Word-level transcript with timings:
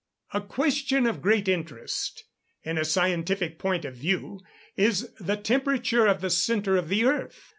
"A 0.33 0.41
question 0.41 1.05
of 1.05 1.21
great 1.21 1.47
interest, 1.47 2.23
in 2.63 2.79
a 2.79 2.85
scientific 2.85 3.59
point 3.59 3.85
of 3.85 3.93
view, 3.95 4.39
is 4.75 5.11
the 5.19 5.37
temperature 5.37 6.07
of 6.07 6.21
the 6.21 6.31
centre 6.31 6.75
of 6.75 6.89
the 6.89 7.05
earth. 7.05 7.49